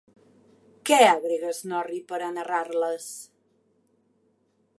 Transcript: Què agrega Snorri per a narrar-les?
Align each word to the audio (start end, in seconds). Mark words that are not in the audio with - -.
Què 0.89 0.97
agrega 1.09 1.51
Snorri 1.59 2.01
per 2.13 2.23
a 2.29 2.33
narrar-les? 2.39 3.09